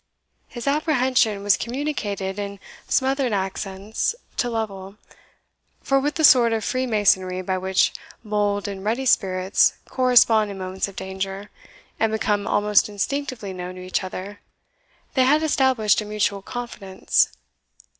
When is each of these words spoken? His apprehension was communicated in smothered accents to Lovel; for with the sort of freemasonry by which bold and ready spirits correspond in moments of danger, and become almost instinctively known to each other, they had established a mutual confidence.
His 0.47 0.65
apprehension 0.65 1.43
was 1.43 1.55
communicated 1.55 2.39
in 2.39 2.59
smothered 2.87 3.33
accents 3.33 4.15
to 4.37 4.49
Lovel; 4.49 4.97
for 5.83 5.99
with 5.99 6.15
the 6.15 6.23
sort 6.23 6.53
of 6.53 6.63
freemasonry 6.65 7.43
by 7.43 7.59
which 7.59 7.93
bold 8.25 8.67
and 8.67 8.83
ready 8.83 9.05
spirits 9.05 9.75
correspond 9.87 10.49
in 10.49 10.57
moments 10.57 10.87
of 10.87 10.95
danger, 10.95 11.51
and 11.99 12.11
become 12.11 12.47
almost 12.47 12.89
instinctively 12.89 13.53
known 13.53 13.75
to 13.75 13.85
each 13.85 14.03
other, 14.03 14.39
they 15.13 15.25
had 15.25 15.43
established 15.43 16.01
a 16.01 16.05
mutual 16.05 16.41
confidence. 16.41 17.29